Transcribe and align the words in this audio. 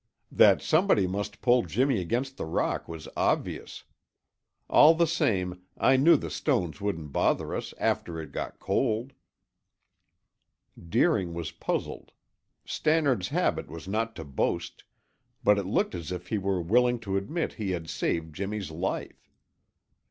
"That 0.31 0.63
somebody 0.63 1.05
must 1.05 1.41
pull 1.41 1.61
Jimmy 1.61 1.99
against 2.01 2.35
the 2.37 2.45
rock 2.45 2.87
was 2.87 3.07
obvious. 3.15 3.83
All 4.67 4.95
the 4.95 5.05
same, 5.05 5.61
I 5.77 5.95
knew 5.95 6.17
the 6.17 6.31
stones 6.31 6.81
wouldn't 6.81 7.11
bother 7.11 7.53
us 7.53 7.71
after 7.77 8.19
it 8.19 8.31
got 8.31 8.57
cold." 8.59 9.13
Deering 10.75 11.35
was 11.35 11.51
puzzled. 11.51 12.13
Stannard's 12.65 13.27
habit 13.27 13.67
was 13.69 13.87
not 13.87 14.15
to 14.15 14.23
boast, 14.25 14.85
but 15.43 15.59
it 15.59 15.67
looked 15.67 15.93
as 15.93 16.11
if 16.11 16.29
he 16.29 16.39
were 16.39 16.63
willing 16.63 16.97
to 17.01 17.15
admit 17.15 17.53
he 17.61 17.69
had 17.69 17.87
saved 17.87 18.33
Jimmy's 18.33 18.71
life. 18.71 19.29